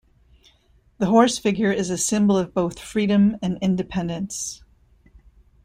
[0.97, 4.63] The horse figure is a symbol of both freedom and independence.